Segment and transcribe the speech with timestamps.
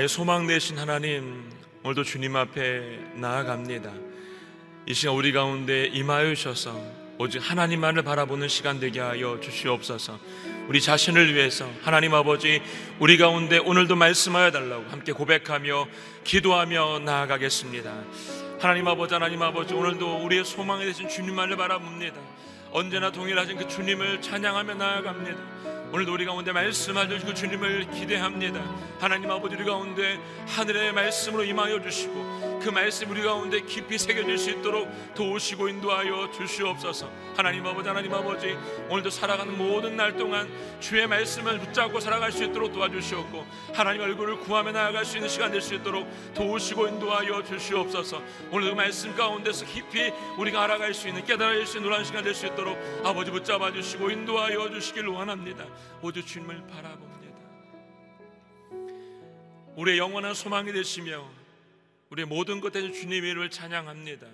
[0.00, 1.44] 나의 소망 되신 하나님,
[1.82, 3.92] 오늘도 주님 앞에 나아갑니다.
[4.86, 6.74] 이 시간 우리 가운데 임하여 주셔서
[7.18, 10.18] 오직 하나님만을 바라보는 시간 되게 하여 주시옵소서.
[10.68, 12.62] 우리 자신을 위해서 하나님 아버지
[12.98, 15.86] 우리 가운데 오늘도 말씀하여 달라고 함께 고백하며
[16.24, 17.92] 기도하며 나아가겠습니다.
[18.58, 22.16] 하나님 아버지 하나님 아버지 오늘도 우리의 소망이 되신 주님만을 바라봅니다.
[22.70, 25.79] 언제나 동일하신 그 주님을 찬양하며 나아갑니다.
[25.92, 28.62] 오늘도 우리 가운데 말씀하실 그 주님을 기대합니다.
[29.00, 34.50] 하나님 아버지 우리 가운데 하늘의 말씀으로 임하여 주시고 그 말씀 우리 가운데 깊이 새겨질 수
[34.50, 37.10] 있도록 도우시고 인도하여 주시옵소서.
[37.36, 38.56] 하나님 아버지 하나님 아버지
[38.88, 40.48] 오늘도 살아가는 모든 날 동안
[40.78, 43.44] 주의 말씀을 붙잡고 살아갈 수 있도록 도와주시옵고
[43.74, 48.22] 하나님 얼굴을 구하며 나아갈 수 있는 시간 될 수 있도록 도우시고 인도하여 주시옵소서.
[48.52, 52.32] 오늘도 그 말씀 가운데서 깊이 우리가 알아갈 수 있는 깨달을 수 있는 놀란 시간 될
[52.32, 55.64] 수 있도록 아버지 붙잡아 주시고 인도하여 주시길 원합니다.
[56.02, 57.38] 오직 주님을 바라봅니다.
[59.76, 61.30] 우리의 영원한 소망이 되시며
[62.10, 64.26] 우리의 모든 것 대신 주님의 이름을 찬양합니다.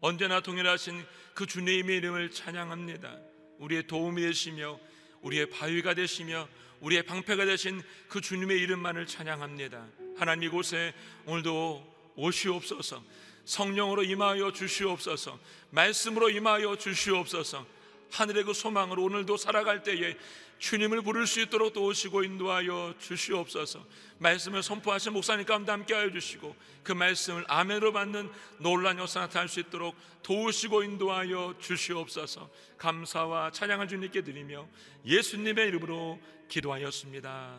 [0.00, 3.18] 언제나 동일하신 그 주님의 이름을 찬양합니다.
[3.58, 4.78] 우리의 도움이 되시며
[5.22, 6.48] 우리의 바위가 되시며
[6.80, 9.86] 우리의 방패가 되신 그 주님의 이름만을 찬양합니다.
[10.16, 10.92] 하나님 이곳에
[11.24, 13.02] 오늘도 오시옵소서.
[13.44, 15.38] 성령으로 임하여 주시옵소서.
[15.70, 17.66] 말씀으로 임하여 주시옵소서.
[18.12, 20.16] 하늘의 그 소망으로 오늘도 살아갈 때에
[20.64, 23.86] 주님을 부를 수 있도록 도우시고 인도하여 주시옵소서.
[24.16, 28.30] 말씀을 선포하신 목사님 가운데 함께하여 주시고 그 말씀을 아멘으로 받는
[28.60, 32.50] 놀란 역사 나타날 수 있도록 도우시고 인도하여 주시옵소서.
[32.78, 34.66] 감사와 찬양을 주님께 드리며
[35.04, 36.18] 예수님의 이름으로
[36.48, 37.58] 기도하였습니다.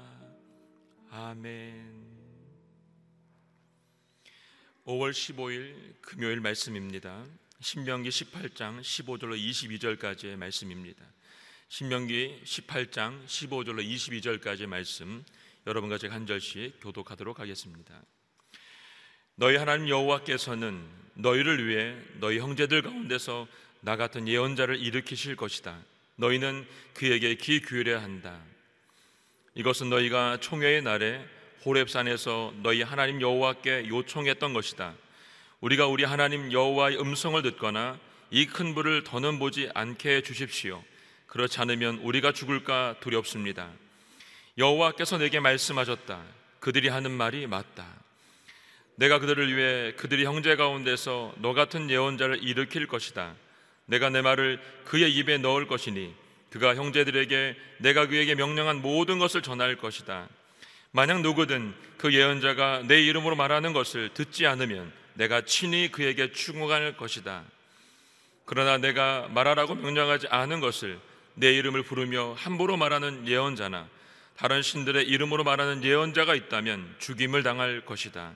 [1.12, 2.06] 아멘.
[4.88, 7.24] 5월 15일 금요일 말씀입니다.
[7.62, 11.06] 신명기 18장 15절로 22절까지의 말씀입니다.
[11.68, 15.24] 신명기 18장 15절로 22절까지의 말씀
[15.68, 18.02] 여러분과 제가 한 절씩 교독하도록 하겠습니다.
[19.36, 23.48] 너희 하나님 여호와께서는 너희를 위해 너희 형제들 가운데서
[23.82, 25.78] 나 같은 예언자를 일으키실 것이다.
[26.18, 28.42] 너희는 그에게 귀 기울여야 한다.
[29.56, 31.26] 이것은 너희가 총회의 날에
[31.66, 34.94] 호렙산에서 너희 하나님 여호와께 요청했던 것이다.
[35.62, 38.00] 우리가 우리 하나님 여호와의 음성을 듣거나
[38.32, 40.84] 이 큰 불을 더는 보지 않게 해 주십시오.
[41.36, 43.70] 그렇지 않으면 우리가 죽을까 두렵습니다.
[44.58, 46.24] 여호와께서 내게 말씀하셨다.
[46.62, 47.86] 그들이 하는 말이 맞다.
[48.96, 53.36] 내가 그들을 위해 그들이 형제 가운데서 너 같은 예언자를 일으킬 것이다.
[53.86, 56.16] 내가 내 말을 그의 입에 넣을 것이니
[56.52, 60.30] 그가 형제들에게 내가 그에게 명령한 모든 것을 전할 것이다.
[60.92, 67.44] 만약 누구든 그 예언자가 내 이름으로 말하는 것을 듣지 않으면 내가 친히 그에게 충고할 것이다.
[68.46, 70.98] 그러나 내가 말하라고 명령하지 않은 것을
[71.36, 73.88] 내 이름을 부르며 함부로 말하는 예언자나
[74.38, 78.34] 다른 신들의 이름으로 말하는 예언자가 있다면 죽임을 당할 것이다.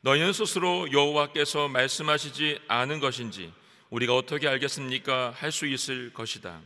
[0.00, 3.52] 너희는 스스로 여호와께서 말씀하시지 않은 것인지
[3.90, 5.34] 우리가 어떻게 알겠습니까?
[5.36, 6.60] 할 수 있을 것이다.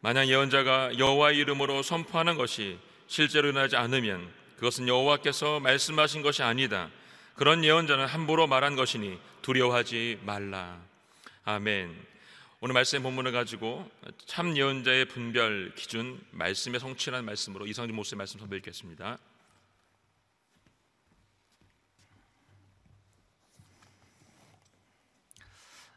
[0.00, 6.90] 만약 예언자가 여호와의 이름으로 선포하는 것이 실제로 일어나지 않으면 그것은 여호와께서 말씀하신 것이 아니다.
[7.34, 10.78] 그런 예언자는 함부로 말한 것이니 두려워하지 말라.
[11.44, 11.94] 아멘.
[12.60, 13.88] 오늘 말씀 본문을 가지고
[14.26, 19.16] 참 예언자의 분별 기준 말씀의 성취라는 말씀으로 이상준 목사의 말씀 선보 읽겠습니다.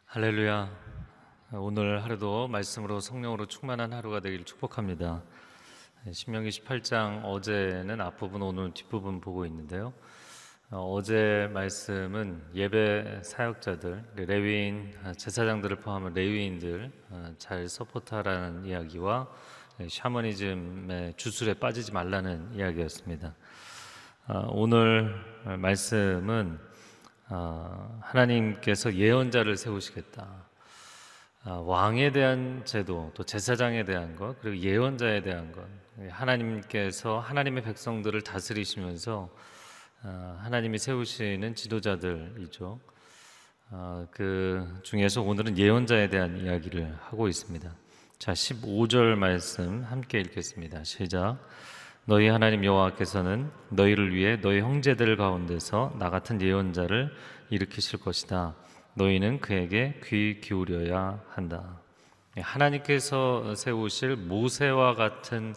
[0.05, 0.69] 할렐루야.
[1.53, 5.23] 오늘 하루도 말씀으로 성령으로 충만한 하루가 되길 축복합니다.
[6.11, 9.95] 신명기 18장 어제는 앞부분 오늘 뒷부분 보고 있는데요.
[10.73, 19.27] 어, 어제 말씀은 예배 사역자들, 레위인 제사장들을 포함한 레위인들 어, 잘 support하라는 이야기와
[19.89, 23.35] 샤머니즘의 주술에 빠지지 말라는 이야기였습니다.
[24.29, 25.13] 어, 오늘
[25.43, 26.57] 말씀은
[27.27, 30.25] 어, 하나님께서 예언자를 세우시겠다.
[31.47, 35.65] 어, 왕에 대한 제도, 또 제사장에 대한 것, 그리고 예언자에 대한 것,
[36.11, 39.50] 하나님께서 하나님의 백성들을 다스리시면서 어,
[40.01, 42.79] 하나님이 세우시는 지도자들이죠.
[44.09, 47.71] 그 중에서 오늘은 예언자에 대한 이야기를 하고 있습니다.
[48.17, 50.83] 자, 15절 말씀 함께 읽겠습니다.
[50.83, 51.37] 시작.
[52.05, 57.13] 너희 하나님 여호와께서는 너희를 위해 너희 형제들 가운데서 나 같은 예언자를
[57.51, 58.55] 일으키실 것이다.
[58.95, 61.79] 너희는 그에게 귀 기울여야 한다.
[62.37, 65.53] 예, 하나님께서 세우실 모세와 같은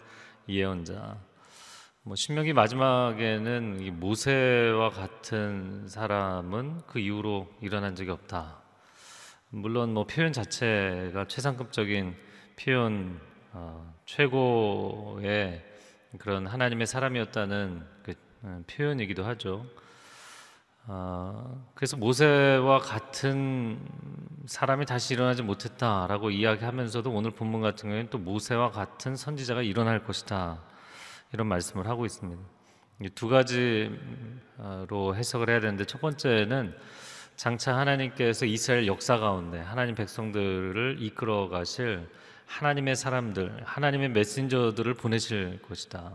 [0.47, 1.17] 예언자.
[2.07, 8.61] 뭐 신명기 마지막에는 이 모세와 같은 사람은 그 이후로 일어난 적이 없다.
[9.49, 12.15] 물론 뭐 표현 자체가 최상급적인
[12.59, 13.19] 표현
[13.53, 15.65] 어, 최고의
[16.19, 19.65] 그런 하나님의 사람이었다는 그 어, 표현이기도 하죠.
[20.85, 23.79] 어, 그래서 모세와 같은
[24.45, 30.74] 사람이 다시 일어나지 못했다라고 이야기하면서도 오늘 본문 같은 경우에는 또 모세와 같은 선지자가 일어날 것이다
[31.33, 32.41] 이런 말씀을 하고 있습니다.
[33.01, 36.75] 이두 가지로 해석을 해야 되는데 첫 번째는
[37.35, 42.07] 장차 하나님께서 이스라엘 역사 가운데 하나님 백성들을 이끌어 가실
[42.45, 46.13] 하나님의 사람들, 하나님의 메신저들을 보내실 것이다.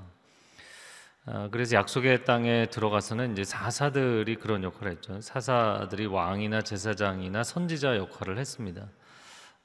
[1.26, 5.20] 아, 그래서 약속의 땅에 들어가서는 이제 사사들이 그런 역할을 했죠.
[5.20, 8.88] 사사들이 왕이나 제사장이나 선지자 역할을 했습니다.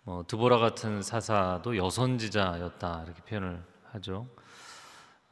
[0.03, 4.27] 뭐 드보라 같은 사사도 여선지자였다 이렇게 표현을 하죠.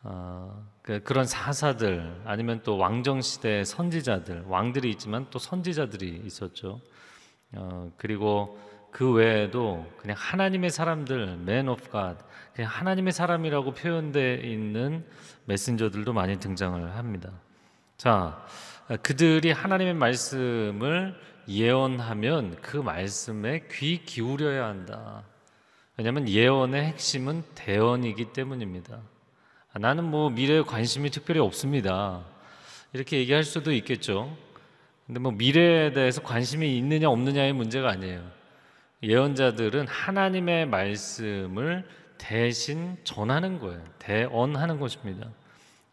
[0.04, 6.82] 어, 그, 그런 사사들 아니면 또 왕정 시대의 선지자들 왕들이 있지만 또 선지자들이 있었죠.
[7.54, 8.60] 어, 그리고
[8.92, 12.20] 그 외에도 그냥 하나님의 사람들, man of God,
[12.54, 15.06] 그냥 하나님의 사람이라고 표현되어 있는
[15.46, 17.32] 메신저들도 많이 등장을 합니다.
[17.98, 18.46] 자,
[19.02, 21.16] 그들이 하나님의 말씀을
[21.48, 25.24] 예언하면 그 말씀에 귀 기울여야 한다.
[25.98, 29.00] 왜냐하면 예언의 핵심은 대언이기 때문입니다.
[29.80, 32.22] 나는 뭐 미래에 관심이 특별히 없습니다.
[32.94, 34.38] 이렇게 얘기할 수도 있겠죠.
[35.08, 38.22] 근데 뭐 미래에 대해서 관심이 있느냐 없느냐의 문제가 아니에요.
[39.02, 41.86] 예언자들은 하나님의 말씀을
[42.18, 43.84] 대신 전하는 거예요.
[44.00, 45.28] 대언하는 것입니다.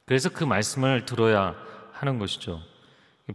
[0.04, 1.56] 그래서 그 말씀을 들어야
[1.92, 2.60] 하는 것이죠.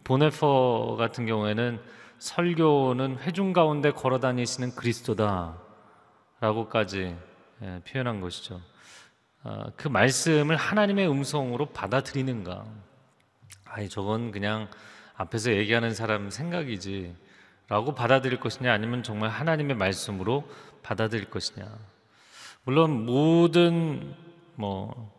[0.04, 1.80] 보네퍼 같은 경우에는
[2.20, 7.16] 설교는 회중 가운데 걸어 다니시는 그리스도다라고까지
[7.64, 8.62] 예, 표현한 것이죠.
[9.48, 12.66] 아, 그 말씀을 하나님의 음성으로 받아들이는가?
[13.66, 14.70] 아니 저건 그냥
[15.16, 17.16] 앞에서 얘기하는 사람 생각이지.
[17.68, 20.50] 라고 받아들일 것이냐 아니면 정말 하나님의 말씀으로
[20.82, 21.64] 받아들일 것이냐.
[22.64, 24.16] 물론 모든
[24.56, 25.14] 뭐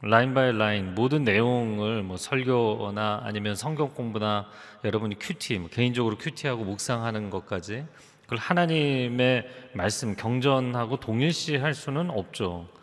[0.00, 4.48] line by line 모든 내용을 뭐 설교나 아니면 성경 공부나
[4.82, 7.84] 여러분이 QT 뭐 개인적으로 QT하고 묵상하는 것까지
[8.22, 12.77] 그걸 하나님의 말씀 경전하고 동일시할 수는 없죠.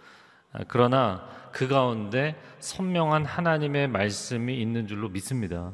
[0.55, 5.71] 아, 그러나 그 가운데 선명한 하나님의 말씀이 있는 줄로 믿습니다.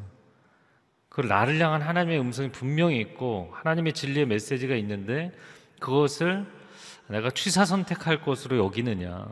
[1.09, 5.31] 그 나를 향한 하나님의 음성이 분명히 있고 하나님의 진리의 메시지가 있는데
[5.79, 6.45] 그것을
[7.07, 9.27] 내가 취사 선택할 것으로 여기느냐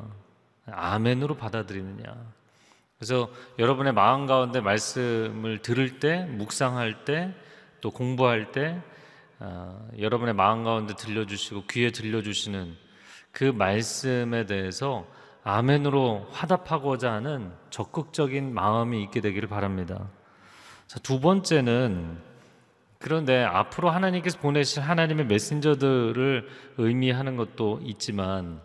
[0.65, 2.03] 아멘으로 받아들이느냐
[2.97, 7.33] 그래서 여러분의 마음 가운데 말씀을 들을 때 묵상할 때
[7.81, 8.81] 또 공부할 때
[9.39, 12.75] 어, 여러분의 마음 가운데 들려주시고 귀에 들려주시는
[13.31, 15.07] 그 말씀에 대해서
[15.43, 20.08] 아멘으로 화답하고자 하는 적극적인 마음이 있게 되기를 바랍니다.
[20.88, 22.17] 자, 두 번째는
[23.00, 28.60] 그런데 앞으로 하나님께서 보내실 하나님의 메신저들을 의미하는 것도 있지만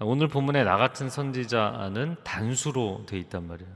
[0.00, 3.70] 오늘 본문에 나 같은 선지자는 단수로 돼 있단 말이에요.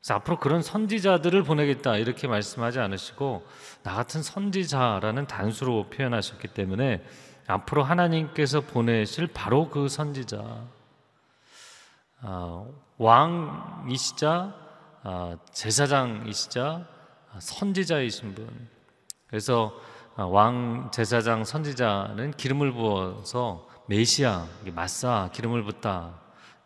[0.00, 3.44] 그래서 앞으로 그런 선지자들을 보내겠다 이렇게 말씀하지 않으시고
[3.82, 7.02] 나 같은 선지자라는 단수로 표현하셨기 때문에
[7.48, 10.64] 앞으로 하나님께서 보내실 바로 그 선지자 아,
[12.98, 14.54] 왕이시자
[15.02, 16.84] 아, 제사장이시자
[17.38, 18.68] 선지자이신 분.
[19.28, 19.72] 그래서
[20.16, 26.20] 아, 왕 제사장 선지자는 기름을 부어서 메시아, 마사 기름을 붓다.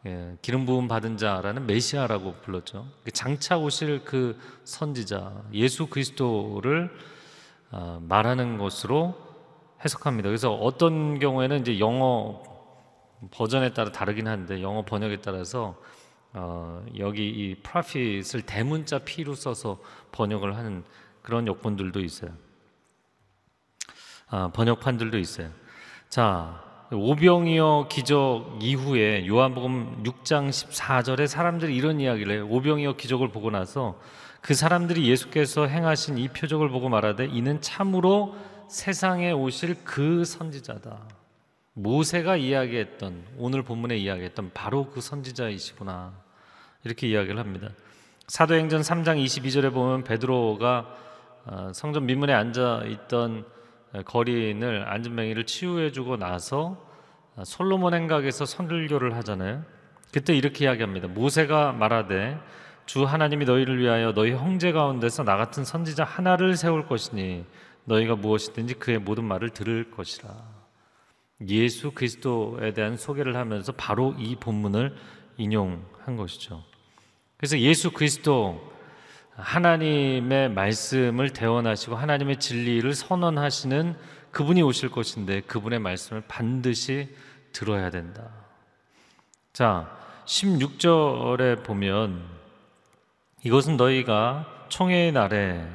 [0.06, 2.86] 예, 기름 부음 받은 자라는 메시아라고 불렀죠.
[3.12, 6.90] 장차 오실 그 선지자 예수 그리스도를
[7.70, 9.14] 아, 말하는 것으로
[9.84, 10.28] 해석합니다.
[10.28, 12.42] 그래서 어떤 경우에는 이제 영어
[13.30, 15.76] 버전에 따라 다르긴 한데 영어 번역에 따라서
[16.32, 19.80] 어, 여기 이 prophet을 대문자 P로 써서
[20.12, 20.84] 번역을 하는
[21.22, 22.30] 그런 역본들도 있어요.
[24.28, 25.50] 아, 번역판들도 있어요.
[26.08, 26.62] 자,
[26.92, 32.48] 오병이어 기적 이후에 요한복음 6장 14절에 사람들이 이런 이야기를 해요.
[32.48, 34.00] 오병이어 기적을 보고 나서
[34.40, 38.34] 그 사람들이 예수께서 행하신 이 표적을 보고 말하되 이는 참으로
[38.68, 41.19] 세상에 오실 그 선지자다.
[41.82, 46.12] 모세가 이야기했던 오늘 본문에 이야기했던 바로 그 선지자이시구나
[46.84, 47.70] 이렇게 이야기를 합니다.
[48.28, 50.96] 사도행전 3장 22절에 보면 베드로가
[51.46, 53.44] 어, 성전 민문에 앉아 있던
[54.04, 56.86] 거리인을 안전뱅이를 치유해주고 나서
[57.36, 59.64] 아, 솔로몬 행각에서 선들교를 하잖아요.
[60.12, 61.08] 그때 이렇게 이야기합니다.
[61.08, 62.38] 모세가 말하되
[62.86, 67.44] 주 하나님이 너희를 위하여 너희 형제 가운데서 나 같은 선지자 하나를 세울 것이니
[67.84, 70.59] 너희가 무엇이든지 그의 모든 말을 들을 것이라.
[71.48, 74.94] 예수 그리스도에 대한 소개를 하면서 바로 이 본문을
[75.36, 76.62] 인용한 것이죠.
[77.36, 78.70] 그래서 예수 그리스도
[79.36, 83.96] 하나님의 말씀을 대원하시고 하나님의 진리를 선언하시는
[84.30, 87.08] 그분이 오실 것인데 그분의 말씀을 반드시
[87.52, 88.30] 들어야 된다.
[89.52, 89.90] 자,
[90.26, 92.22] 16절에 보면
[93.42, 95.66] 이것은 너희가 총회의 날에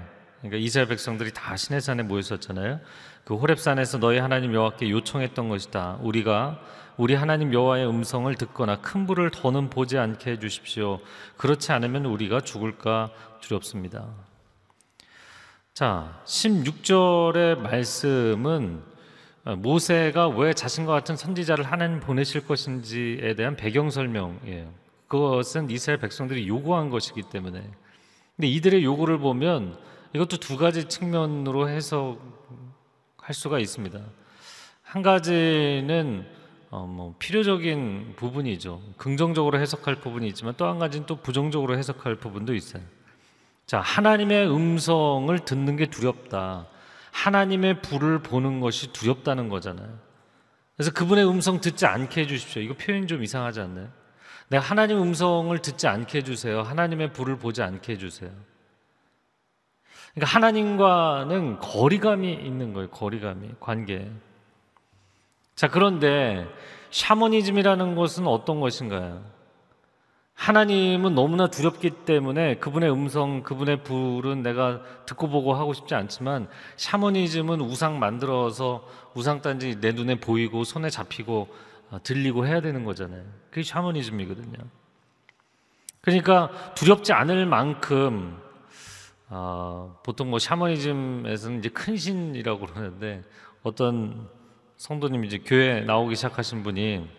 [0.49, 2.79] 그러니까 이스라엘 백성들이 다 시내산에 모였었잖아요.
[3.23, 5.97] 그 호렙산에서 너희 하나님 여호와께 요청했던 것이다.
[6.01, 6.59] 우리가
[6.97, 10.99] 우리 하나님 여호와의 음성을 듣거나 큰 불을 더는 보지 않게 해 주십시오.
[11.37, 13.09] 그렇지 않으면 우리가 죽을까
[13.41, 14.07] 두렵습니다.
[15.73, 18.81] 자, 16절의 말씀은
[19.57, 24.71] 모세가 왜 자신과 같은 선지자를 하나님 보내실 것인지에 대한 배경 설명이에요.
[25.07, 27.61] 그것은 이스라엘 백성들이 요구한 것이기 때문에.
[28.35, 29.77] 근데 이들의 요구를 보면
[30.15, 32.17] 이것도 두 가지 측면으로 해석할
[33.33, 33.99] 수가 있습니다.
[34.81, 36.25] 한 가지는
[36.69, 38.81] 어, 뭐 필요적인 부분이죠.
[38.97, 42.81] 긍정적으로 해석할 부분이 있지만 또 한 가지는 또 부정적으로 해석할 부분도 있어요.
[43.65, 46.67] 자, 하나님의 음성을 듣는 게 두렵다.
[47.11, 49.99] 하나님의 불을 보는 것이 두렵다는 거잖아요.
[50.77, 52.61] 그래서 그분의 음성 듣지 않게 해주십시오.
[52.61, 53.89] 이거 표현이 좀 이상하지 않나요?
[54.47, 56.61] 내가 하나님 음성을 듣지 않게 해주세요.
[56.61, 58.31] 하나님의 불을 보지 않게 해주세요.
[60.15, 62.89] 그러니까 하나님과는 거리감이 있는 거예요.
[62.89, 64.09] 거리감이 관계.
[65.55, 66.47] 자 그런데
[66.91, 69.21] 샤머니즘이라는 것은 어떤 것인가요?
[70.33, 76.47] 하나님은 너무나 두렵기 때문에 그분의 음성, 그분의 불은 내가 듣고 보고 하고 싶지 않지만
[76.77, 81.47] 샤머니즘은 우상 만들어서 우상 단지 내 눈에 보이고 손에 잡히고
[81.91, 83.23] 어, 들리고 해야 되는 거잖아요.
[83.49, 84.57] 그게 샤머니즘이거든요.
[86.01, 88.44] 그러니까 두렵지 않을 만큼
[89.29, 93.23] 어, 보통 뭐 샤머니즘에서는 이제 큰 신이라고 그러는데
[93.63, 94.29] 어떤
[94.77, 97.09] 성도님 이제 교회 나오기 시작하신 분이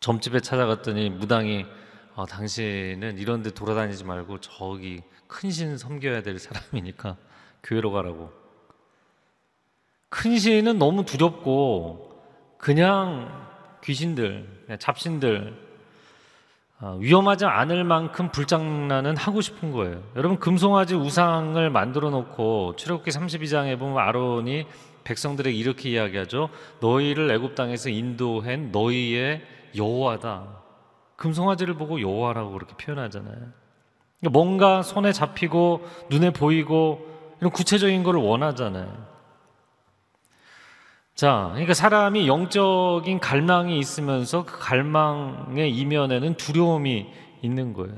[0.00, 1.66] 점집에 찾아갔더니 무당이
[2.14, 7.16] 어, 당신은 이런 데 돌아다니지 말고 저기 큰 신 섬겨야 될 사람이니까
[7.62, 8.32] 교회로 가라고.
[10.08, 12.18] 큰 신은 너무 두렵고
[12.56, 13.46] 그냥
[13.84, 15.67] 귀신들, 그냥 잡신들 어,
[16.80, 20.00] 위험하지 않을 만큼 불장난은 하고 싶은 거예요.
[20.14, 24.66] 여러분 금송아지 우상을 만들어 놓고 출애굽기 32장에 보면 아론이
[25.02, 26.50] 백성들에게 이렇게 이야기하죠.
[26.80, 29.42] 너희를 애굽 땅에서 인도한 너희의
[29.76, 30.58] 여호와다.
[31.16, 33.34] 금송아지를 보고 여호와라고 그렇게 표현하잖아요.
[33.34, 37.06] 그러니까 뭔가 손에 잡히고 눈에 보이고
[37.40, 39.17] 이런 구체적인 것을 원하잖아요.
[41.18, 47.08] 자, 그러니까 사람이 영적인 갈망이 있으면서 그 갈망의 이면에는 두려움이
[47.42, 47.96] 있는 거예요.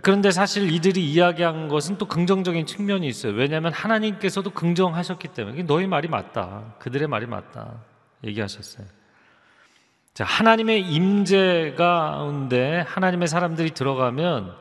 [0.00, 3.32] 그런데 사실 이들이 이야기한 것은 또 긍정적인 측면이 있어요.
[3.32, 6.76] 왜냐하면 하나님께서도 긍정하셨기 때문에 너희 말이 맞다.
[6.78, 7.82] 그들의 말이 맞다.
[8.22, 8.86] 얘기하셨어요.
[10.14, 14.54] 자, 하나님의 임재 가운데 하나님의 사람들이 들어가면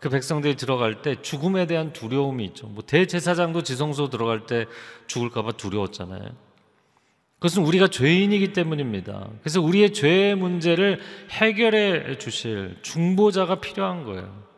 [0.00, 2.68] 그 백성들이 들어갈 때 죽음에 대한 두려움이 있죠.
[2.68, 4.66] 뭐 대제사장도 지성소 들어갈 때
[5.06, 6.30] 죽을까봐 두려웠잖아요.
[7.38, 9.28] 그것은 우리가 죄인이기 때문입니다.
[9.42, 14.48] 그래서 우리의 죄의 문제를 해결해 주실 중보자가 필요한 거예요.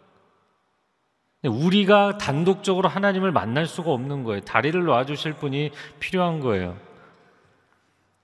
[1.45, 4.41] 우리가 단독적으로 하나님을 만날 수가 없는 거예요.
[4.43, 6.77] 다리를 놔주실 분이 필요한 거예요.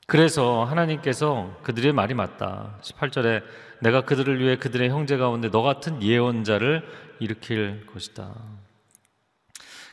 [0.06, 2.78] 그래서 하나님께서 그들의 말이 맞다.
[2.80, 3.42] 18절에
[3.80, 6.86] 내가 그들을 위해 그들의 형제 가운데 너 같은 예언자를
[7.18, 8.32] 일으킬 것이다.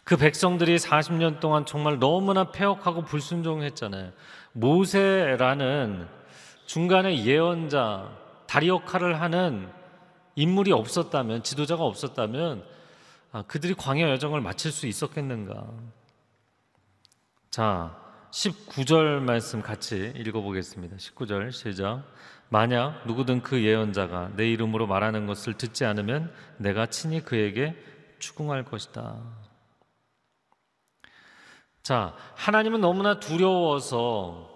[0.04, 4.12] 그 백성들이 40년 동안 정말 너무나 폐역하고 불순종했잖아요.
[4.52, 6.08] 모세라는
[6.66, 8.12] 중간에 예언자,
[8.46, 9.70] 다리 역할을 하는
[10.36, 12.64] 인물이 없었다면, 지도자가 없었다면,
[13.32, 15.68] 아, 그들이 광야 여정을 마칠 수 있었겠는가?
[17.50, 18.03] 자,
[18.34, 20.96] 19절 말씀 같이 읽어보겠습니다.
[20.98, 22.04] 19절 시작.
[22.50, 27.76] 만약 누구든 그 예언자가 내 이름으로 말하는 것을 듣지 않으면 내가 친히 그에게
[28.18, 29.22] 추궁할 것이다.
[31.84, 34.50] 자, 하나님은 너무나 두려워서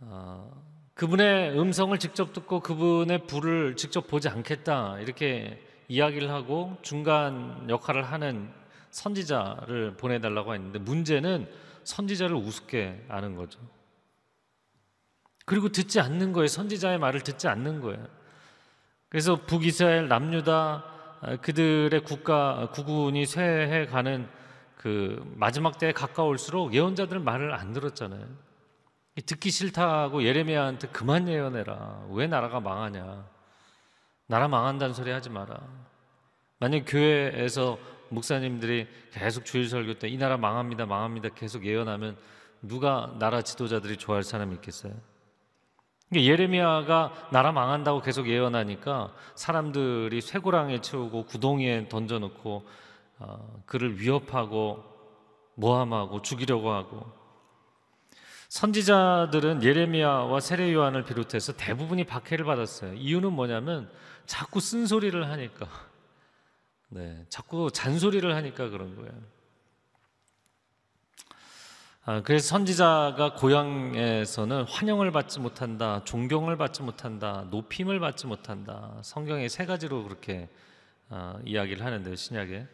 [0.00, 5.58] 어, 그분의 음성을 직접 듣고 그분의 불을 직접 보지 않겠다 이렇게
[5.88, 8.61] 이야기를 하고 중간 역할을 하는
[8.92, 11.50] 선지자를 보내달라고 했는데 문제는
[11.82, 13.58] 선지자를 우습게 아는 거죠.
[15.44, 16.46] 그리고 듣지 않는 거예요.
[16.46, 18.06] 선지자의 말을 듣지 않는 거예요.
[19.08, 20.84] 그래서 북이스라엘 남유다
[21.42, 24.28] 그들의 국가 구군이 쇠해 가는
[24.76, 28.26] 그 마지막 때에 가까울수록 예언자들 말을 안 들었잖아요.
[29.26, 32.06] 듣기 싫다고 예레미야한테 그만 예언해라.
[32.10, 33.24] 왜 나라가 망하냐?
[34.26, 35.60] 나라 망한다는 소리 하지 마라.
[36.58, 37.78] 만약 교회에서
[38.12, 42.16] 목사님들이 계속 주일 설교 때 이 나라 망합니다, 망합니다 계속 예언하면
[42.60, 44.92] 누가 나라 지도자들이 좋아할 사람이 있겠어요?
[46.08, 52.66] 그러니까 예레미야가 나라 망한다고 계속 예언하니까 사람들이 쇠고랑에 채우고 구덩이에 던져놓고
[53.18, 54.84] 어, 그를 위협하고
[55.54, 57.10] 모함하고 죽이려고 하고
[58.48, 62.92] 선지자들은 예레미야와 세례 요한을 비롯해서 대부분이 박해를 받았어요.
[62.94, 63.90] 이유는 뭐냐면
[64.26, 65.66] 자꾸 쓴소리를 하니까
[66.94, 69.12] 네, 자꾸 잔소리를 하니까 그런 거예요.
[72.04, 78.98] 아, 그래서 선지자가 고향에서는 환영을 받지 못한다, 존경을 받지 못한다, 높임을 받지 못한다.
[79.02, 80.50] 성경에 세 가지로 그렇게
[81.08, 82.66] 아, 이야기를 하는데요, 신약에.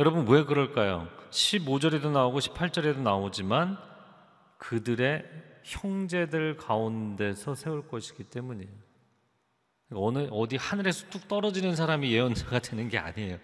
[0.00, 1.06] 여러분 왜 그럴까요?
[1.30, 3.78] 15절에도 나오고 18절에도 나오지만
[4.58, 5.24] 그들의
[5.62, 8.83] 형제들 가운데서 세울 것이기 때문이에요.
[9.92, 13.38] 어느 어디 하늘에서 뚝 떨어지는 사람이 예언자가 되는 게 아니에요.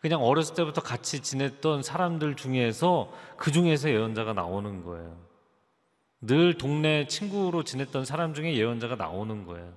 [0.00, 5.16] 그냥 어렸을 때부터 같이 지냈던 사람들 중에서 그 중에서 예언자가 나오는 거예요.
[6.20, 9.72] 늘 동네 친구로 지냈던 사람 중에 예언자가 나오는 거예요.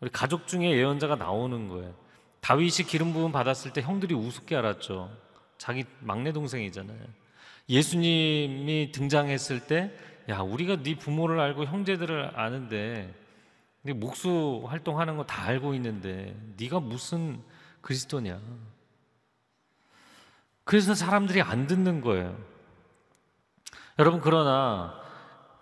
[0.00, 1.94] 우리 가족 중에 예언자가 나오는 거예요.
[2.40, 5.10] 다윗이 기름 부음 받았을 때 형들이 우습게 알았죠.
[5.58, 6.98] 자기 막내 동생이잖아요.
[7.68, 9.92] 예수님이 등장했을 때,
[10.28, 13.12] 야 우리가 네 부모를 알고 형제들을 아는데,
[13.88, 17.42] 네 목수 활동하는 거 다 알고 있는데, 네가 무슨
[17.80, 18.38] 그리스도냐?
[20.64, 22.38] 그래서 사람들이 안 듣는 거예요.
[23.98, 25.00] 여러분 그러나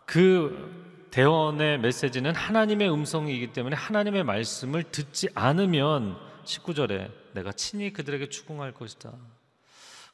[0.07, 8.75] 그 대원의 메시지는 하나님의 음성이기 때문에 하나님의 말씀을 듣지 않으면 19절에 내가 친히 그들에게 추궁할
[8.75, 9.13] 것이다.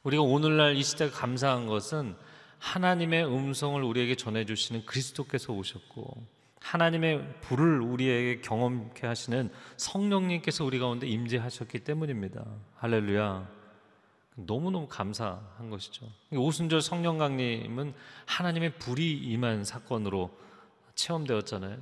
[0.03, 2.15] 우리가 오늘날 이 시대가 감사한 것은
[2.59, 6.32] 하나님의 음성을 우리에게 전해 주시는 그리스도께서 오셨고
[6.63, 12.45] 하나님의 불을 우리에게 경험케 하시는 성령님께서 우리 가운데 임재하셨기 때문입니다.
[12.77, 13.47] 할렐루야.
[14.35, 16.07] 너무너무 감사한 것이죠.
[16.31, 17.93] 오순절 성령 강림은
[18.25, 20.31] 하나님의 불이 임한 사건으로
[20.95, 21.77] 체험되었잖아요.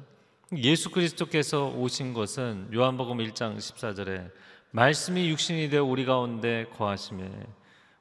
[0.57, 4.31] 예수 그리스도께서 오신 것은 요한복음 1장 14절에
[4.71, 7.31] 말씀이 육신이 되어 우리 가운데 거하심에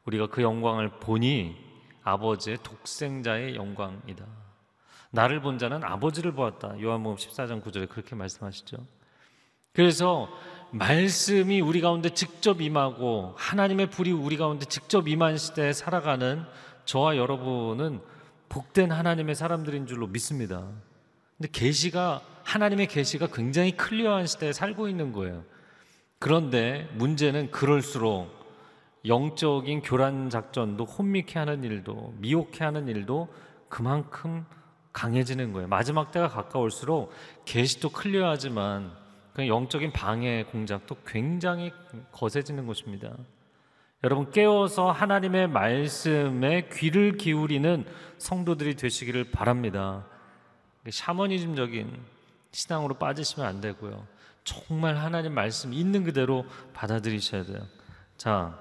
[0.07, 1.55] 우리가 그 영광을 보니
[2.03, 4.50] 아버지의 독생자의 영광이다.
[5.11, 6.81] 나를 본 자는 아버지를 보았다.
[6.81, 8.79] 요한복음 14장 9절에 그렇게 말씀하시죠.
[9.73, 10.29] 그래서
[10.73, 16.45] 말씀이 우리 가운데 직접 임하고 하나님의 불이 우리 가운데 직접 임한 시대에 살아가는
[16.85, 18.01] 저와 여러분은
[18.49, 20.67] 복된 하나님의 사람들인 줄로 믿습니다.
[21.37, 25.45] 근데 계시가 하나님의 계시가 굉장히 클리어한 시대에 살고 있는 거예요.
[26.19, 28.29] 그런데 문제는 그럴수록
[29.07, 33.29] 영적인 교란 작전도 혼미케 하는 일도 미혹해 하는 일도
[33.69, 34.45] 그만큼
[34.93, 35.69] 강해지는 거예요.
[35.69, 37.13] 마지막 때가 가까울수록
[37.45, 38.93] 계시도 클리어하지만
[39.35, 41.73] 그 영적인 방해 공작도 굉장히
[42.13, 43.13] 거세지는 것입니다.
[44.03, 47.85] 여러분 깨워서 하나님의 말씀에 귀를 기울이는
[48.19, 50.07] 성도들이 되시기를 바랍니다.
[50.89, 52.01] 샤머니즘적인
[52.53, 54.07] 신앙으로 빠지시면 안 되고요.
[54.45, 57.61] 정말 하나님 말씀 있는 그대로 받아들이셔야 돼요.
[58.17, 58.59] 자,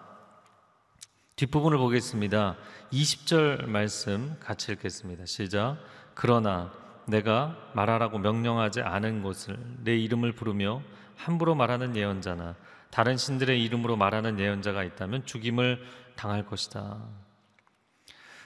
[1.38, 2.58] 뒷부분을 보겠습니다.
[2.92, 5.26] 20절 말씀 같이 읽겠습니다.
[5.26, 5.78] 시작.
[6.22, 6.70] 그러나
[7.06, 10.82] 내가 말하라고 명령하지 않은 것을 내 이름을 부르며
[11.16, 12.56] 함부로 말하는 예언자나
[12.92, 15.82] 다른 신들의 이름으로 말하는 예언자가 있다면 죽임을
[16.18, 16.98] 당할 것이다.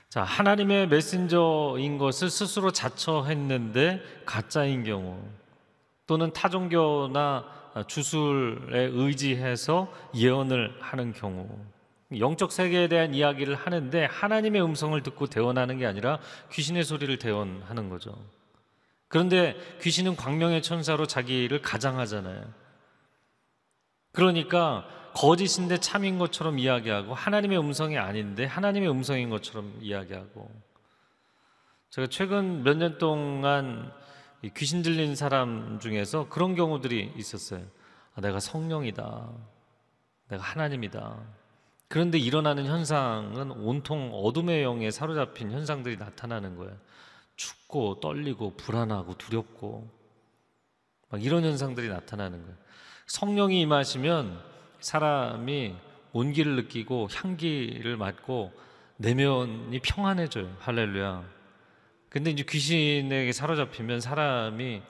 [0.07, 5.17] 자, 하나님의 메신저인 것을 스스로 자처했는데 가짜인 경우
[6.05, 7.43] 또는 타종교나
[7.88, 11.49] 주술에 의지해서 예언을 하는 경우
[12.17, 16.19] 영적 세계에 대한 이야기를 하는데 하나님의 음성을 듣고 대언하는 게 아니라
[16.51, 18.15] 귀신의 소리를 대언하는 거죠.
[19.07, 22.45] 그런데 귀신은 광명의 천사로 자기를 가장하잖아요.
[24.11, 30.49] 그러니까 거짓인데 참인 것처럼 이야기하고 하나님의 음성이 아닌데 하나님의 음성인 것처럼 이야기하고
[31.91, 33.91] 제가 최근 몇 년 동안
[34.55, 37.63] 귀신 들린 사람 중에서 그런 경우들이 있었어요.
[38.15, 39.29] 아, 내가 성령이다.
[40.29, 41.19] 내가 하나님이다.
[41.93, 46.75] 그런데 일어나는 현상은 온통 어둠의 영에 사로잡힌 현상들이 나타나는 거예요.
[47.36, 49.91] 춥고 떨리고 불안하고 두렵고
[51.10, 52.58] 막 이런 현상들이 나타나는 거예요.
[53.06, 54.41] 성령이 임하시면
[54.79, 55.75] 사람이
[56.13, 58.51] 온기를 느끼고 향기를 맡고
[58.97, 60.51] 내면이 평안해져요.
[60.62, 61.23] 할렐루야.
[62.10, 64.82] 근데 이제 귀신에게 사로잡히면 사람이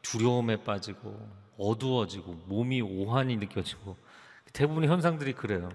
[0.00, 1.20] 두려움에 빠지고
[1.58, 3.98] 어두워지고 몸이 오한이 느껴지고
[4.54, 5.68] 대부분의 현상들이 그래요.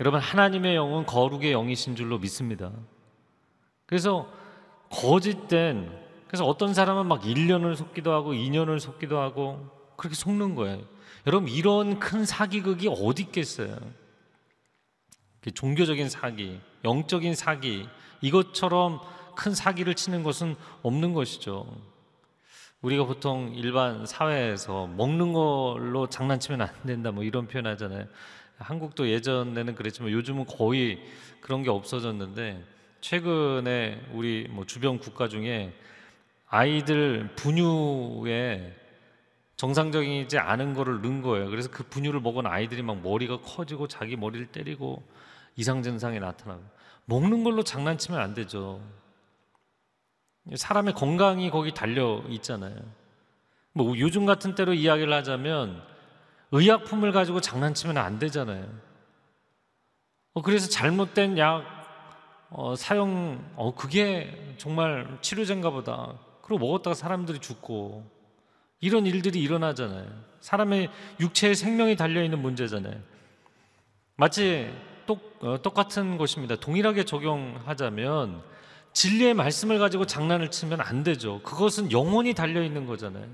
[0.00, 2.72] 여러분 하나님의 영은 거룩의 영이신 줄로 믿습니다.
[3.86, 4.28] 그래서
[4.90, 10.82] 거짓된 그래서 어떤 사람은 막 1년을 속기도 하고 2년을 속기도 하고 그렇게 속는 거예요.
[11.26, 13.76] 여러분 이런 큰 사기극이 어디 있겠어요?
[15.54, 17.86] 종교적인 사기, 영적인 사기
[18.20, 19.00] 이것처럼
[19.36, 21.66] 큰 사기를 치는 것은 없는 것이죠.
[22.80, 28.06] 우리가 보통 일반 사회에서 먹는 걸로 장난치면 안 된다 뭐 이런 표현 하잖아요.
[28.58, 31.02] 한국도 예전에는 그랬지만 요즘은 거의
[31.40, 32.64] 그런 게 없어졌는데
[33.00, 35.74] 최근에 우리 뭐 주변 국가 중에
[36.46, 38.74] 아이들 분유에
[39.56, 41.50] 정상적이지 않은 거를 넣은 거예요.
[41.50, 45.02] 그래서 그 분유를 먹은 아이들이 막 머리가 커지고 자기 머리를 때리고
[45.56, 46.62] 이상 증상이 나타나고
[47.06, 48.80] 먹는 걸로 장난치면 안 되죠.
[50.54, 52.76] 사람의 건강이 거기 달려 있잖아요.
[53.72, 55.93] 뭐 요즘 같은 때로 이야기를 하자면
[56.54, 58.64] 의약품을 가지고 장난치면 안 되잖아요.
[60.34, 61.64] 어, 그래서 잘못된 약
[62.50, 66.16] 어, 사용, 어, 그게 정말 치료제인가 보다.
[66.42, 68.08] 그리고 먹었다가 사람들이 죽고
[68.78, 70.06] 이런 일들이 일어나잖아요.
[70.40, 73.00] 사람의 육체의 생명이 달려있는 문제잖아요.
[74.14, 74.72] 마치
[75.06, 76.54] 똑, 어, 똑같은 것입니다.
[76.54, 78.42] 동일하게 적용하자면
[78.92, 81.42] 진리의 말씀을 가지고 장난을 치면 안 되죠.
[81.42, 83.26] 그것은 영혼이 달려있는 거잖아요.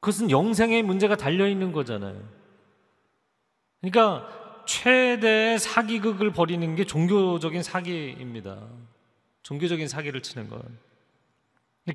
[0.00, 2.20] 그것은 영생의 문제가 달려있는 거잖아요.
[3.80, 8.58] 그러니까 최대의 사기극을 벌이는 게 종교적인 사기입니다.
[9.42, 10.62] 종교적인 사기를 치는 건.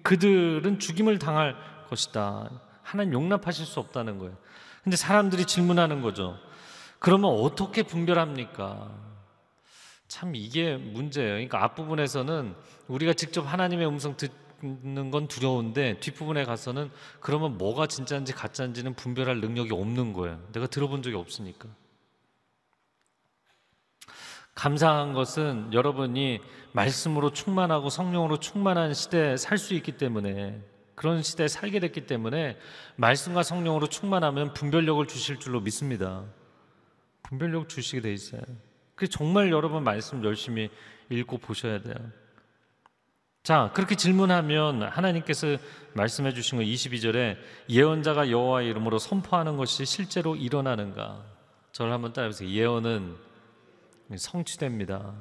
[0.04, 1.56] 그들은 죽임을 당할
[1.88, 2.50] 것이다.
[2.84, 4.36] 하나님 용납하실 수 없다는 거예요.
[4.84, 6.38] 근데 사람들이 질문하는 거죠.
[7.00, 8.92] 그러면 어떻게 분별합니까?
[10.08, 11.34] 참 이게 문제예요.
[11.34, 12.56] 그러니까 앞부분에서는
[12.88, 16.90] 우리가 직접 하나님의 음성 듣 는 건 두려운데 뒷부분에 가서는
[17.20, 20.42] 그러면 뭐가 진짜인지 가짜인지는 분별할 능력이 없는 거예요.
[20.54, 21.70] 내가 들어본 적이 없으니까.
[24.56, 26.40] 감사한 것은 여러분이
[26.72, 30.62] 말씀으로 충만하고 성령으로 충만한 시대에 살 수 있기 때문에
[30.96, 32.58] 그런 시대에 살게 됐기 때문에
[32.96, 36.24] 말씀과 성령으로 충만하면 분별력을 주실 줄로 믿습니다.
[37.24, 38.42] 분별력 주시게 돼 있어요.
[38.96, 40.70] 그 정말 여러분 말씀 열심히
[41.10, 41.96] 읽고 보셔야 돼요.
[43.46, 45.58] 자, 그렇게 질문하면 하나님께서
[45.94, 47.38] 말씀해 주신 거 22절에
[47.70, 51.24] 예언자가 여호와의 이름으로 선포하는 것이 실제로 일어나는가?
[51.72, 52.50] 저를 한번 따라해 보세요.
[52.50, 53.16] 예언은
[54.18, 55.14] 성취됩니다.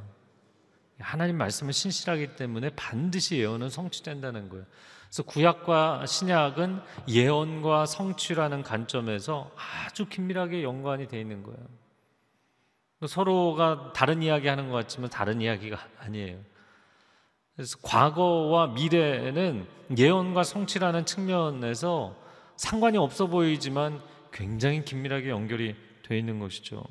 [0.98, 4.64] 하나님 말씀은 신실하기 때문에 반드시 예언은 성취된다는 거예요.
[5.08, 9.50] 그래서 구약과 신약은 예언과 성취라는 관점에서
[9.84, 11.60] 아주 긴밀하게 연관이 되어 있는 거예요.
[13.06, 16.53] 서로가 다른 이야기 하는 것 같지만 다른 이야기가 아니에요.
[17.56, 22.16] 그래서 과거와 미래는 예언과 성취라는 측면에서
[22.56, 24.00] 상관이 없어 보이지만
[24.32, 26.84] 굉장히 긴밀하게 연결이 되어 있는 것이죠.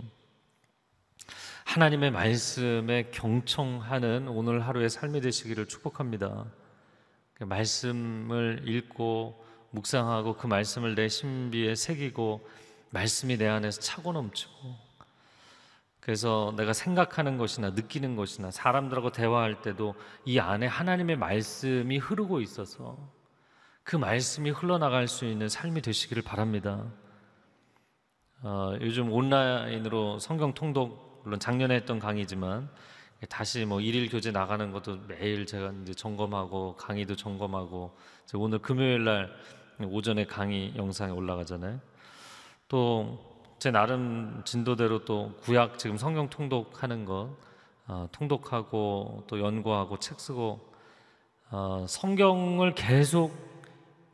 [1.66, 6.46] 하나님의 말씀에 경청하는 오늘 하루의 삶이 되시기를 축복합니다.
[7.34, 12.48] 그 말씀을 읽고 묵상하고 그 말씀을 내 신비에 새기고
[12.92, 14.83] 말씀이 내 안에서 차고 넘치고
[16.04, 22.98] 그래서 내가 생각하는 것이나 느끼는 것이나 사람들하고 대화할 때도 이 안에 하나님의 말씀이 흐르고 있어서
[23.84, 26.92] 그 말씀이 흘러나갈 수 있는 삶이 되시기를 바랍니다.
[28.42, 32.70] 어, 요즘 온라인으로 성경 통독 물론 작년에 했던 강의지만
[33.30, 37.98] 다시 뭐 일일 교재 나가는 것도 매일 제가 이제 점검하고 강의도 점검하고
[38.36, 39.34] 오늘 금요일 날
[39.82, 41.80] 오전에 강의 영상이 올라가잖아요.
[42.68, 43.33] 또
[43.64, 47.34] 제 나름 진도대로 또 구약 지금 성경 통독하는 거
[47.88, 50.60] 어, 통독하고 또 연구하고 책 쓰고
[51.50, 53.34] 어, 성경을 계속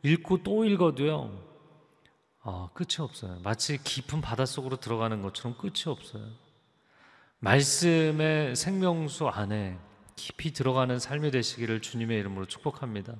[0.04, 1.32] 읽고 또 읽어도요
[2.44, 3.40] 어, 끝이 없어요.
[3.42, 6.22] 마치 깊은 바닷속으로 들어가는 것처럼 끝이 없어요.
[7.40, 9.80] 말씀의 생명수 안에
[10.14, 13.16] 깊이 들어가는 삶이 되시기를 주님의 이름으로 축복합니다.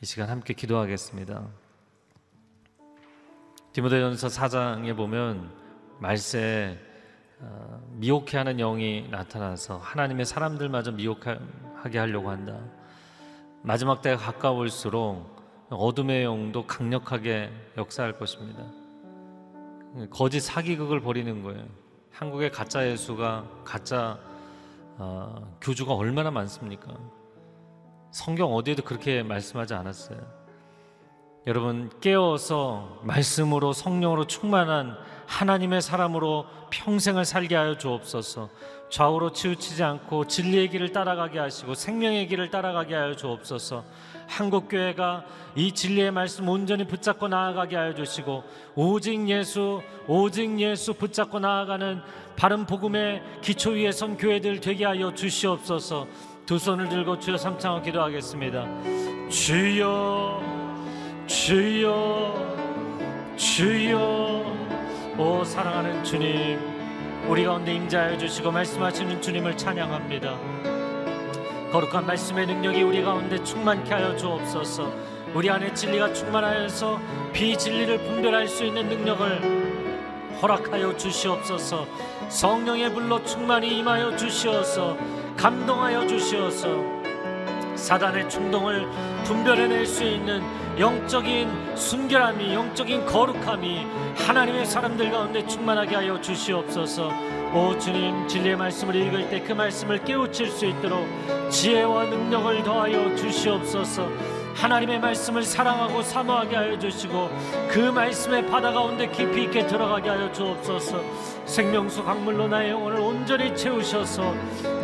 [0.00, 1.48] 이 시간 함께 기도하겠습니다.
[3.72, 5.50] 디모데전서 4장에 보면
[5.98, 6.78] 말세
[7.40, 12.60] 어, 미혹해하는 영이 나타나서 하나님의 사람들마저 미혹하게 하려고 한다.
[13.62, 18.62] 마지막 때가 가까울수록 어둠의 영도 강력하게 역사할 것입니다.
[20.10, 21.64] 거짓 사기극을 벌이는 거예요.
[22.10, 24.18] 한국의 가짜 예수가 가짜
[24.98, 26.94] 어, 교주가 얼마나 많습니까?
[28.10, 30.41] 성경 어디에도 그렇게 말씀하지 않았어요.
[31.46, 38.48] 여러분 깨어서 말씀으로 성령으로 충만한 하나님의 사람으로 평생을 살게 하여 주옵소서.
[38.90, 43.84] 좌우로 치우치지 않고 진리의 길을 따라가게 하시고 생명의 길을 따라가게 하여 주옵소서.
[44.28, 45.24] 한국 교회가
[45.56, 48.44] 이 진리의 말씀 온전히 붙잡고 나아가게 하여 주시고
[48.76, 52.02] 오직 예수 오직 예수 붙잡고 나아가는
[52.36, 56.06] 바른 복음의 기초 위에 선 교회들 되게 하여 주시옵소서.
[56.46, 58.66] 두 손을 들고 주여 삼창을 기도하겠습니다.
[59.28, 60.61] 주여
[61.26, 62.56] 주여
[63.36, 64.44] 주여
[65.18, 66.58] 오 사랑하는 주님
[67.28, 70.36] 우리 가운데 임자하여 주시고 말씀하시는 주님을 찬양합니다.
[71.70, 74.92] 거룩한 말씀의 능력이 우리 가운데 충만케 하여 주옵소서.
[75.34, 77.00] 우리 안에 진리가 충만하여서
[77.32, 81.86] 비진리를 분별할 수 있는 능력을 허락하여 주시옵소서.
[82.28, 84.96] 성령의 불로 충만히 임하여 주시어서
[85.36, 87.01] 감동하여 주시어서
[87.82, 88.88] 사단의 충동을
[89.24, 90.40] 분별해낼 수 있는
[90.78, 97.10] 영적인 순결함이 영적인 거룩함이 하나님의 사람들 가운데 충만하게 하여 주시옵소서.
[97.52, 101.04] 오 주님 진리의 말씀을 읽을 때 그 말씀을 깨우칠 수 있도록
[101.50, 104.08] 지혜와 능력을 더하여 주시옵소서.
[104.54, 107.30] 하나님의 말씀을 사랑하고 사모하게 하여 주시고
[107.68, 111.02] 그 말씀의 바다 가운데 깊이 있게 들어가게 하여 주옵소서.
[111.46, 114.34] 생명수 강물로 나의 영혼을 온전히 채우셔서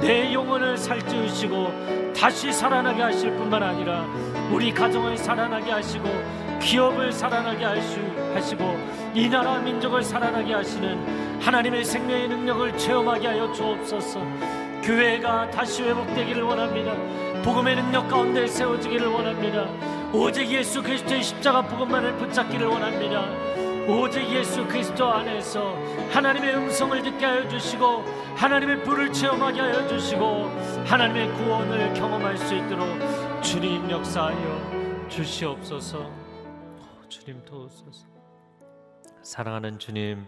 [0.00, 4.04] 내 영혼을 살찌우시고 다시 살아나게 하실 뿐만 아니라
[4.50, 6.04] 우리 가정을 살아나게 하시고
[6.60, 7.64] 기업을 살아나게
[8.34, 8.76] 하시고
[9.14, 14.20] 이 나라 민족을 살아나게 하시는 하나님의 생명의 능력을 체험하게 하여 주옵소서.
[14.82, 16.92] 교회가 다시 회복되기를 원합니다.
[17.42, 19.68] 복음의 능력 가운데 세워지기를 원합니다.
[20.12, 23.26] 오직 예수 그리스도의 십자가 복음만을 붙잡기를 원합니다.
[23.88, 25.72] 오직 예수 그리스도 안에서
[26.10, 28.04] 하나님의 음성을 듣게 하여 주시고
[28.36, 30.44] 하나님의 불을 체험하게 하여 주시고
[30.84, 32.86] 하나님의 구원을 경험할 수 있도록
[33.42, 36.12] 주님 역사하여 주시옵소서.
[37.08, 38.06] 주님 도우소서.
[39.22, 40.26] 사랑하는 주님,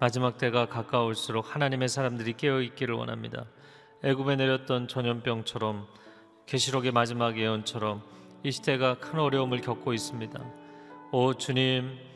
[0.00, 3.44] 마지막 때가 가까울수록 하나님의 사람들이 깨어 있기를 원합니다.
[4.02, 5.86] 애굽에 내렸던 전염병처럼
[6.46, 8.02] 계시록의 마지막 예언처럼
[8.42, 10.40] 이 시대가 큰 어려움을 겪고 있습니다.
[11.12, 12.09] 오 주님,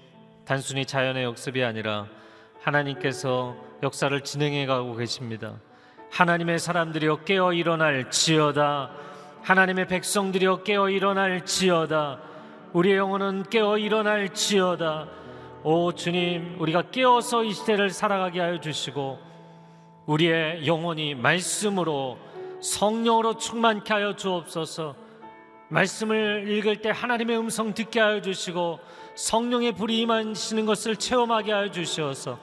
[0.45, 2.07] 단순히 자연의 역습이 아니라
[2.61, 5.55] 하나님께서 역사를 진행해 가고 계십니다.
[6.11, 8.91] 하나님의 사람들이여 깨어 일어날 지어다.
[9.43, 12.21] 하나님의 백성들이여 깨어 일어날 지어다.
[12.73, 15.09] 우리의 영혼은 깨어 일어날 지어다.
[15.63, 19.19] 오 주님, 우리가 깨어서 이 시대를 살아가게 하여 주시고
[20.07, 22.19] 우리의 영혼이 말씀으로
[22.61, 25.04] 성령으로 충만케 하여 주옵소서.
[25.75, 28.79] 말씀을 읽을 때 하나님의 음성 듣게 하여 주시고
[29.17, 32.39] 성령의 불이 임하시는 것을 체험하게 하여 주시어서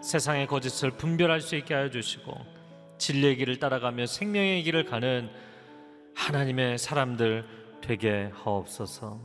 [0.00, 2.32] 세상의 거짓을 분별할 수 있게 하여 주시고
[2.98, 5.28] 진리의 길을 따라가며 생명의 길을 가는
[6.14, 7.44] 하나님의 사람들
[7.80, 9.20] 되게 하옵소서.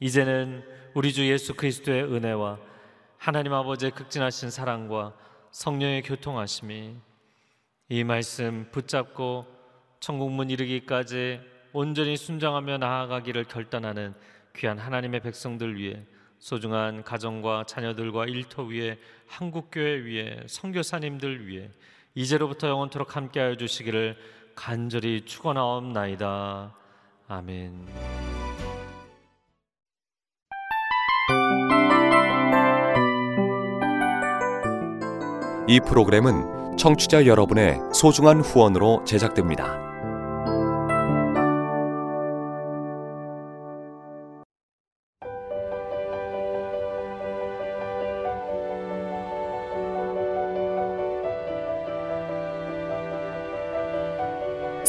[0.00, 0.62] 이제는
[0.92, 2.58] 우리 주 예수 그리스도의 은혜와
[3.16, 5.14] 하나님 아버지의 극진하신 사랑과
[5.50, 6.94] 성령의 교통하심이
[7.88, 9.46] 이 말씀 붙잡고
[10.00, 14.14] 천국문 이르기까지 온전히 순종하며 나아가기를 결단하는
[14.56, 16.04] 귀한 하나님의 백성들 위해
[16.38, 21.70] 소중한 가정과 자녀들과 일터 위에 한국교회 위에 선교사님들 위해
[22.14, 24.16] 이제로부터 영원토록 함께하여 주시기를
[24.54, 26.74] 간절히 축원하옵나이다.
[27.28, 27.86] 아멘.
[35.68, 39.85] 이 프로그램은 청취자 여러분의 소중한 후원으로 제작됩니다.